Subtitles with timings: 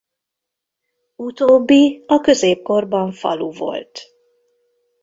[1.15, 4.01] Utóbbi a középkorban falu volt.